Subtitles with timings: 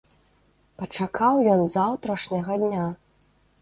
[0.79, 2.93] Пачакаў ён заўтрашняга дня.